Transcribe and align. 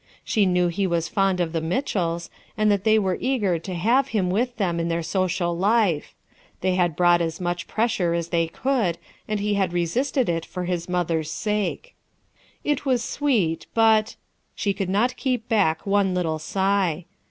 She 0.23 0.47
knew 0.47 0.67
he 0.67 0.87
was 0.87 1.07
fond 1.07 1.39
of 1.39 1.53
the 1.53 1.61
Mitchells, 1.61 2.31
and 2.57 2.71
that 2.71 2.85
they 2.85 2.97
were 2.97 3.19
eager 3.21 3.59
to 3.59 3.73
have 3.75 4.07
him 4.07 4.31
with 4.31 4.57
them 4.57 4.79
in 4.79 4.87
their 4.87 5.03
social 5.03 5.55
life; 5.55 6.15
they 6.61 6.73
had 6.73 6.95
brought 6.95 7.21
as 7.21 7.39
much 7.39 7.67
pressure 7.67 8.15
as 8.15 8.29
they 8.29 8.47
could, 8.47 8.97
and 9.27 9.39
he 9.39 9.53
had 9.53 9.73
resisted 9.73 10.27
it 10.27 10.43
for 10.43 10.65
his 10.65 10.89
mother's 10.89 11.29
sake. 11.29 11.93
It 12.63 12.83
was 12.83 13.03
sweet, 13.03 13.67
but— 13.75 14.15
She 14.55 14.73
could 14.73 14.89
not 14.89 15.17
keep 15.17 15.47
back 15.47 15.85
one 15.85 16.15
little 16.15 16.39
sigh. 16.39 17.05